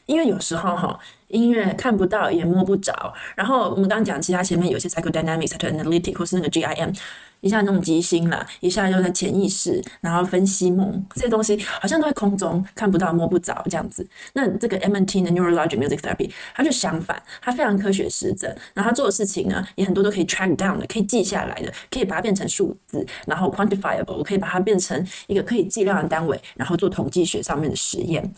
[0.06, 1.00] 因为有时候哈。
[1.32, 6.96] 音乐看不到也摸不着，然后我们刚刚讲其他前面有些 psychodynamics、analytic 或是那个 GIM，
[7.39, 14.08] 一下弄即兴了，一下又在潜意识，然后分析梦这些东西，好像都在空中看不到摸不着这样子。
[14.34, 28.32] 那这个 MNT 的 Neurologic Music Therapy，它就相反，它非常科学实证，然后它做的事情呢，也很多都可以 track down 的，可以记下来的，可以把它变成数字，然后 quantifiable，可以把它变成一个可以计量的单位，然后做统计学上面的实验。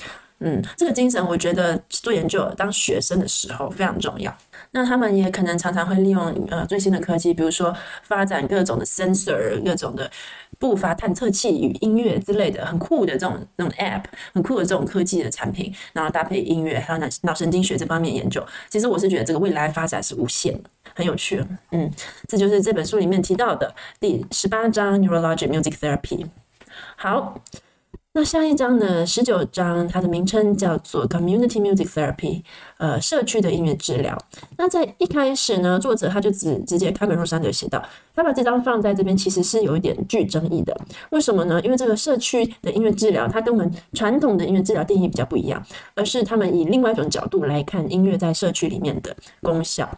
[0.43, 4.35] 嗯，这个精神我觉得做研究当学生的时候非常重要。
[4.71, 10.09] 那他们也可能常常会利用呃最新的科技，比如说发展各种的 sensor、各种的
[10.57, 14.03] 步伐探测器与音乐之类的很酷的这种那种 app，
[14.33, 18.45] 很酷的这种科技的产品，然后搭配音乐还有脑脑神经学这方面研究。
[18.69, 21.45] 其实我是觉得这个未来发展是无限的，很有趣。
[21.71, 21.89] 嗯，
[22.27, 26.25] 这就是这本书里面提到的第十八章 Neurologic Music Therapy。
[26.95, 27.39] 好。
[28.15, 29.03] 那下一章呢？
[29.03, 32.43] 十九章，它的名称叫做 Community Music Therapy，
[32.77, 34.15] 呃，社区的音乐治疗。
[34.55, 40.79] 那在一开始呢，作者他就直直接开门入山的写道，他把这张放在这边，其实是有一点具争议的。
[41.09, 41.59] 为什么呢？
[41.61, 49.89] 因为这个社区的音乐治疗，它跟我们传统的音乐治疗定义比较不一样，而是他们以另外一种角度来看音乐在社区里面的功效。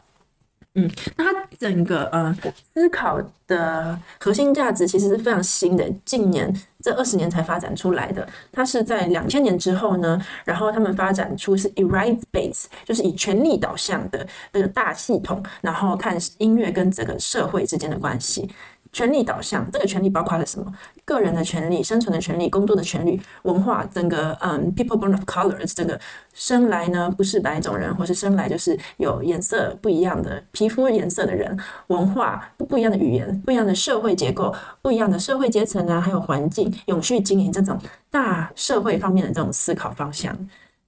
[0.75, 2.35] 嗯，那它整个呃
[2.73, 8.27] 思考的核心价值其实是非常新的，近年这二十年才发展出来的。
[8.51, 18.49] 它是在两千年之后呢，然后他们发展出是 e r i g h t base，就是以权力导向的这个大系统，然后看音乐跟这个社会之间的关系。
[18.95, 20.73] 权力导向，这个权利包括了什么？
[21.03, 25.99] 个人的权利、生存的权利、工作的权利、文化，整个嗯，people born of colors，这个
[26.33, 37.77] 生来呢不是白种人，或是生来就是有颜色不一样的皮肤颜色的人，文化不不一样的语言，不一样的社会结构，不一样的社会阶层啊，还有环境、永续经营这种
[38.09, 40.33] 大社会方面的这种思考方向。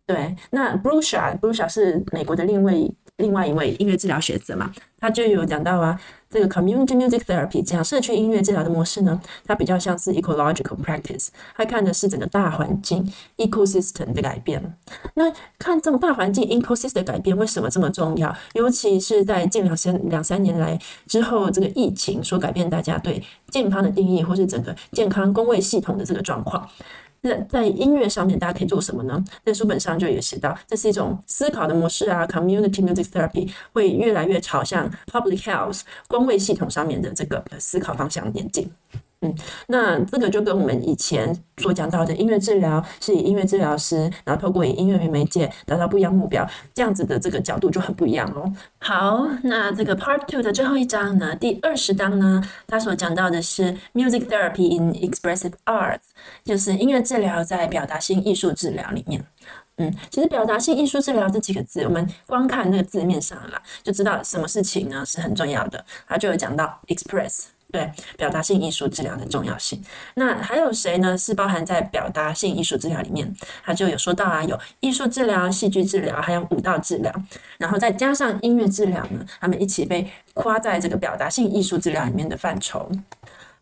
[0.05, 5.99] 对，那 Bluchard，Bluchard 是美国的另一位另外一位音乐治疗学者嘛，他就有讲到啊。
[6.29, 14.61] 这个 community music therapy 这样社区音乐治疗的模式呢，它比较像是 ecological practice，它看的是整个大环境 ecosystem 的改变。
[15.13, 18.35] 那看这种大环境 ecosystem 的改变为什么这么重要？
[18.55, 26.69] 尤其是在近两三两三年来之后，这个疫情所改变大家对健康的定义，或是整个健康公卫系统的这个状况。
[27.27, 29.23] 在在音乐上面，大家可以做什么呢？
[29.45, 32.25] 在书本上就有写到，这是一种思考的模式啊。
[32.25, 38.69] Community music therapy 会越来越朝向 public health 光位系统上面的这个思考方向演进。
[39.21, 39.35] 嗯，
[39.67, 48.53] 那这个就跟我们以前所讲到的音乐治疗，是以音乐治疗师，然后透过以音乐为媒介达到不一样目标，这样子的这个角度就很不一样哦。
[48.77, 56.01] 好，那这个 Part Two 的最后一章呢，第二十章呢，它所讲到的是 Music Therapy in Expressive Arts，
[56.45, 59.25] 就是音乐治疗在表达性艺术治疗里面。
[59.77, 65.83] 嗯，其实表达性艺术治疗这几个字，我们光看那个字面上啦，就知道什么事情呢是很重要的。
[66.07, 67.45] 它就有讲到 Express。
[67.71, 69.83] 对表达性艺术治疗的重要性，
[70.15, 71.17] 那还有谁呢？
[71.17, 77.13] 是包含在表达性艺术治疗里面，他就有说到啊，有艺术治疗、戏剧治疗，还有舞蹈治疗，
[77.57, 82.89] 然后再加上音乐治疗呢，他们一起被夸在这个表达性艺术治疗里面的范畴。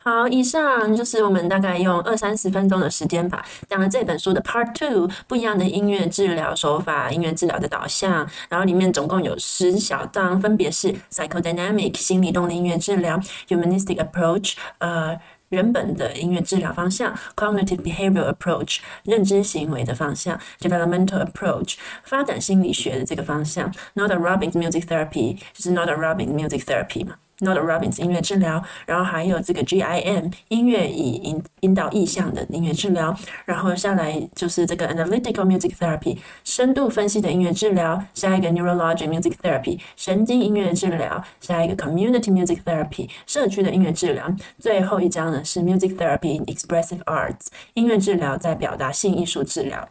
[0.07, 24.85] 好，以上就是我们大概用二三十分钟的时间吧，讲了这本书的 Part Two，不一样的音乐治疗手法、音乐治疗的导向，然后里面总共有十小章，分别是 Psychodynamic 心理动力音乐治疗、Humanistic Approach 呃人本的音乐治疗方向、Cognitive Behavioral Approach 认知行为的方向、Developmental Approach 发展心理学的这个方向、Not a Robbins Music
[24.85, 27.15] Therapy 就是 Not a Robbins Music Therapy 嘛。
[27.39, 42.63] Not a Robbins 音乐治疗，然后还有这个 GIM 音乐以引引导意象的音乐治疗，然后下来就是这个 Analytical Music Therapy 深度分析的音乐治疗，下一个 Neurologic Music Therapy 神经音乐治疗，下一个 Community Music
[42.63, 49.89] Therapy 社区的音乐治疗，最后一章呢是 Music Therapy in Expressive Arts 音乐治疗在表达性艺术治疗。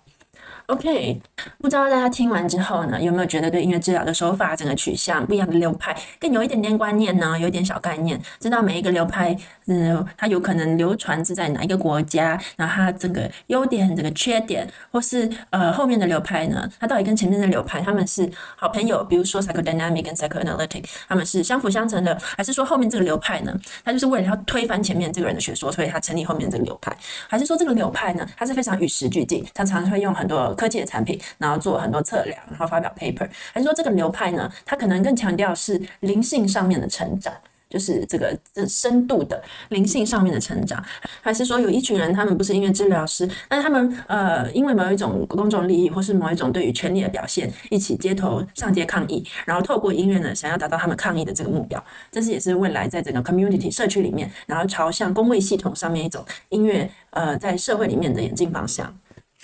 [0.68, 1.20] OK，
[1.58, 7.38] 不知道大家听完之后呢，有没有觉得对音乐治疗的手法、整个取向不一样的流派更有一点点观念呢？
[7.38, 19.04] 有一点小概念，知道每一个流派，嗯，它有可能流传是在哪一个国家，然后它这个优点、这个缺点，或是呃后面的流派呢，它到底跟前面的流派他们是好朋友？
[19.04, 26.96] 比如说 Psychodynamic 跟 Psychoanalytic，他们是相辅相成的，还是说后面这个流派呢，它就是为了要推翻前面这个人的学说，所以他成立后面这个流派？
[27.28, 30.53] 还是说这个流派呢，它是非常与时俱进，它常常会用很多。
[30.54, 34.50] 科技的产品，然后做很多测量，然后发表 paper，还是说这个流派呢？
[34.64, 37.32] 它可能更强调是灵性上面的成长，
[37.68, 40.82] 就是这个这深度的灵性上面的成长，
[41.20, 58.96] 还是说有一群人，他们不是音乐治疗师，但他们呃，因为某一种公众利益，或是某一种对于权力的表现，一起街头上街抗议，然后透过音乐呢，想要达到他们抗议的这个目标，这是也是未来在整个 community 社区里面，然后朝向公卫系统上面一种音乐呃，在社会里面的演进方向。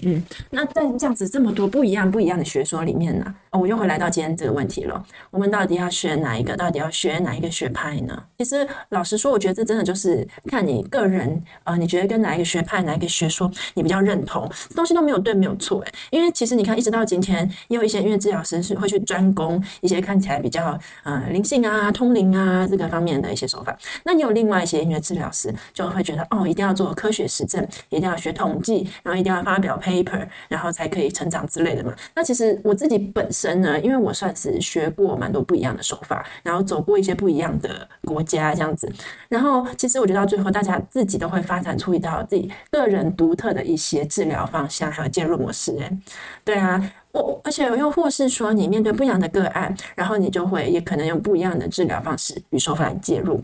[0.03, 5.05] 嗯，那在这样子这么多不一样不一样的学说里面呢，哦，我又回来到今天这个问题了。
[5.31, 6.57] 我们到底要学哪一个？
[6.57, 8.23] 到底要学哪一个学派呢？
[8.39, 11.29] 其实老实说，我觉得这真的就是看你个人
[11.65, 15.93] 啊，呃，你觉得跟哪一个学派、哪一个学说你比较认同，东西都没有对，没有错诶。
[16.11, 23.77] 因为其实你看，一直到今天，也有一些音乐治疗师是会去专攻一些看起来比较呃灵性啊、通灵啊这个方面的一些手法。
[24.05, 31.93] 那你有另外一些音乐治疗师就会觉得哦，一定要做科学实证，一定要学统计，然后一定要发表配 paper，然后才可以成长之类的嘛。
[32.15, 38.91] 那其实我自己本身呢，因为我算是学过蛮多不一样的手法，然后走过一些不一样的国家这样子。
[39.29, 45.77] 然后其实我觉得到最后，大家自己都会发展出一套自己个人独特的一些治疗方向还有介入模式。
[45.81, 45.99] 哎，
[46.45, 53.43] 对啊，我而且又或是说，你面对不一样的个案，然后你就会也可能用不一样的治疗方式与手法介入。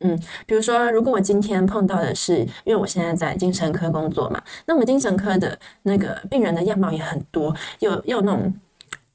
[0.00, 8.54] 嗯，比如说，如果我今天碰到的是，因为我现在在精神科工作嘛，那我们精神科的那个病人的样貌也很多，又又那种。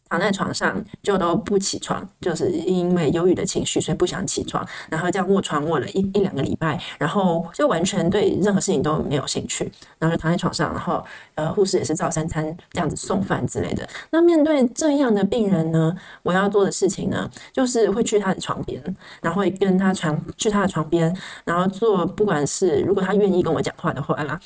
[0.09, 11.05] 躺在床上就都不起床，就是因为忧郁的情绪，所以不想起床，然后这样卧床卧了一一两个礼拜，然后就完全对任何事情都没有兴趣，然后就躺在床上，然后
[11.35, 13.87] 呃护士也是照三餐这样子送饭之类的。
[14.09, 18.83] 那面对这样的病人呢，我要做的事情呢，就是会去他的床边，
[19.21, 24.39] 然后会跟他床去他的床边，然后做不管是如果他愿意跟我讲话的话啦。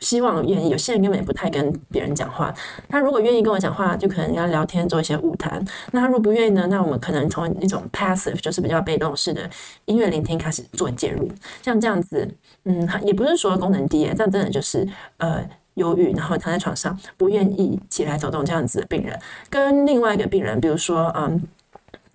[0.00, 2.54] 希望愿意，有些人根本也不太跟别人讲话。
[2.88, 5.64] 他如果愿意跟我讲话，就可能要聊天，做一些舞谈。
[5.90, 6.66] 那他如果不愿意呢？
[6.68, 9.48] 那我们可能从一种 passive，就是比较被动式的
[9.84, 11.28] 音乐聆听开始做介入。
[11.62, 12.28] 像这样子，
[12.64, 14.86] 嗯，也不是说功能低，这样真的就是
[15.18, 19.18] 呃忧郁，然后躺在床上不愿意起来走动这样子的病人，
[19.50, 21.42] 跟另外一个病人，比如说嗯。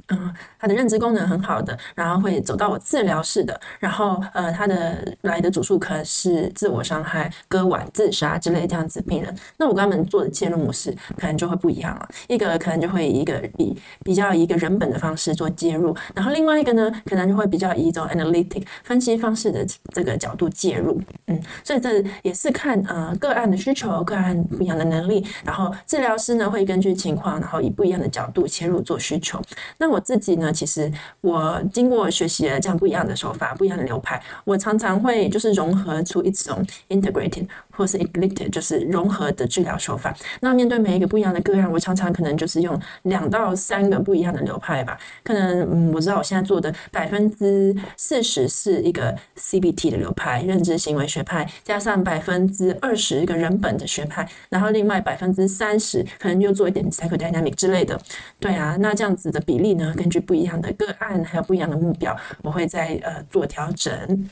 [0.10, 12.08] 嗯，他的认知功能很好的，然后会走到我治疗室的，然后呃，他的来的主诉可能是自我伤害、割腕、自杀之类这样子病人，那我跟他们做的介入模式可能就会不一样了。
[12.30, 21.02] 一个可能就会以一个比比较一个人本的方式做介入，然后另外一个呢，可能就会比较以一种 analytic 分析方式的这个角度介入。
[21.26, 29.42] 嗯，所以这也是看呃个案的需求、个案不一样的能力，然后治疗师呢会根据情况，然后以不一样的角度切入做需求。
[29.78, 29.97] 那我。
[29.98, 30.92] 我自己呢，其实
[31.22, 37.48] 我经过学习了这样不一样的手法、不一样的流派，我常常会就是融合出一种 integrating，
[37.78, 40.14] 或是 eclectic，就是融合的治疗手法。
[40.42, 44.98] 那面对每一个不一样的个案，我常常可能就是用两到三个不一样的流派吧。
[45.24, 58.00] 可能嗯，我知道我现在做的百分之四十是一个 CBT 的流派，认知行为学派，加上百分之二十一个人本的学派，然后另外百分之三十可能又做一点 psychodynamic 之类的。
[58.40, 59.94] 对啊，那这样子的比例呢？
[59.96, 64.30] 根据不一样的个案，还有不一样的目标，我会再呃做调整。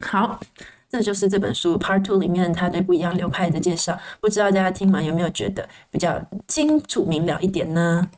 [0.00, 0.38] 好，
[0.88, 3.98] 这就是这本书 Part Two 里面它对不一样流派的介绍。
[4.20, 8.08] 不知道大家听完有没有觉得比较清楚明了一点呢？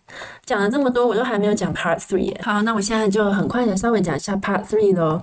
[0.44, 2.34] 讲了这么多，我都还没有讲 Part Three。
[2.42, 5.22] 好，那我现在就很快的稍微讲一下 Part Three 咯。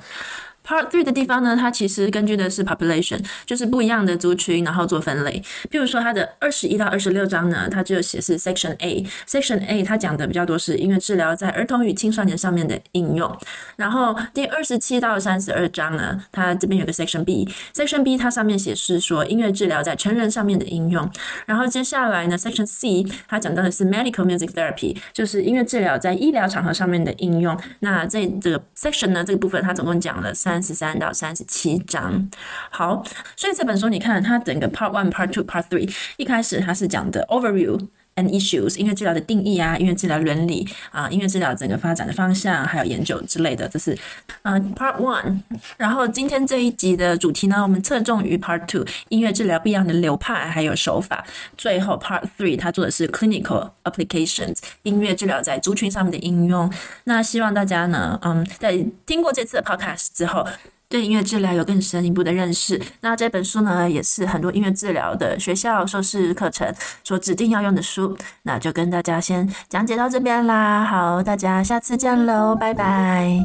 [0.66, 5.40] Part three 的地方呢，它其实根据的是 population，就是不一样的族群，然后做分类。
[5.70, 9.06] 譬如说，它的二十一到二十六章呢，它就写是 Section A。
[9.28, 13.38] Section A 它讲的比较多是音乐治疗在儿童与青少年上面的应用。
[13.76, 17.48] 然后第二十七到三十二章呢，它这边有个 Section B。
[17.76, 21.08] Section B 它上面写是说音乐治疗在成人上面的应用。
[21.46, 27.56] 然后接下来呢，Section C 它讲到的是 Medical Music Therapy，就是音乐治疗在医疗场合上面的应用。
[27.82, 30.55] 那这这个 Section 呢，这个部分它总共讲了三。
[30.56, 32.30] 三十三到三十七章，
[32.70, 33.04] 好，
[33.36, 37.78] 所以这本书你看，它整个 Part One、Part Two、Part Three，一开始它是讲的 Overview
[38.16, 43.98] and Issues，音乐治疗的定义啊，音乐治疗伦理啊，音乐治疗整个发展的方向，还有研究之类的，这是
[44.44, 45.42] 嗯、Part One。
[45.78, 51.26] 然后今天这一集的主题呢，我们侧重于 Part Two，音乐治疗不一样的流派还有手法。
[51.58, 56.72] 最后 Part Three，它做的是 Clinical Applications，音乐治疗在族群上面的应用。
[57.04, 60.48] 那希望大家呢，嗯，在听过这次的 Podcast 之后，
[60.88, 62.82] 对音乐治疗有更深一步的认识。
[63.02, 66.74] 那这本书呢，也是很多音乐治疗的学校硕士课程
[67.04, 68.18] 所指定要用的书。
[68.44, 70.84] 那就跟大家先讲解到这边啦。
[70.86, 73.40] 好，大家下次见喽，拜拜。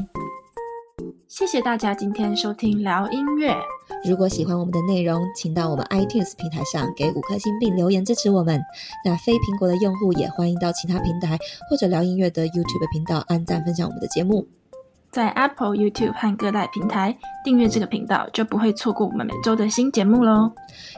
[1.28, 3.55] 谢谢大家今天收听聊音乐。
[4.05, 8.61] 如果喜欢我们的内容，请到我们 iTunes 平台上给五颗星并留言支持我们。
[9.05, 11.38] 那非苹果的用户也欢迎到其他平台
[11.70, 14.47] 或者聊音乐的 YouTube 频道按赞分享我们的节目。
[15.11, 20.52] 在 Apple、YouTube 和各大平台订阅这个频道，就不会错过我们每周的新节目喽。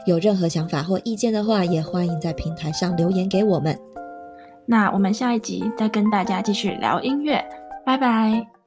[0.07, 3.79] 有任何想法或意见的话，也欢迎在平台上留言给我们。
[4.67, 7.45] 那我们下一集再跟大家继续聊音乐，
[7.85, 8.62] 拜拜。